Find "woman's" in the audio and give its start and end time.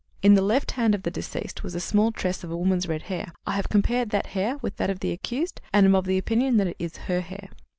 2.57-2.87